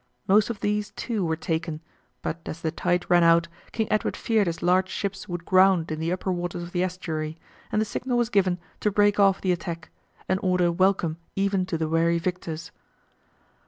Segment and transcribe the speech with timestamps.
[0.27, 1.79] Most of these, too, were taken,
[2.23, 5.99] but as the tide ran out King Edward feared his large ships would ground in
[5.99, 7.37] the upper waters of the estuary,
[7.71, 9.91] and the signal was given to break off the attack,
[10.27, 12.71] an order welcome even to the weary victors.